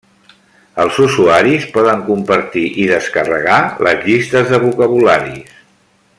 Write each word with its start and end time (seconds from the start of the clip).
Els 0.83 0.95
usuaris 1.07 1.67
poden 1.75 2.01
compartir 2.07 2.65
i 2.85 2.87
descarregar 2.93 3.59
les 3.89 4.03
llistes 4.09 4.51
de 4.55 4.63
vocabularis. 4.67 5.55